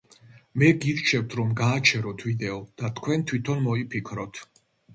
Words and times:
მე 0.61 0.69
გირჩევთ, 0.85 1.35
რომ 1.41 1.51
გააჩეროთ 1.59 2.25
ვიდეო 2.29 2.57
და 2.83 2.93
თქვენ 3.01 3.29
თვითონ 3.33 3.65
მოიფიქროთ. 3.69 4.45